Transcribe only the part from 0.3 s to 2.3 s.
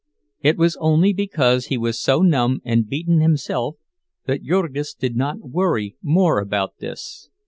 It was only because he was so